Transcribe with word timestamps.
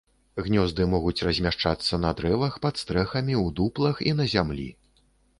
Гнёзды 0.45 0.85
могуць 0.93 1.23
размяшчацца 1.27 1.99
на 2.05 2.13
дрэвах, 2.21 2.57
пад 2.63 2.79
стрэхамі, 2.83 3.35
у 3.41 3.45
дуплах 3.59 4.01
і 4.13 4.15
на 4.23 4.27
зямлі. 4.33 4.67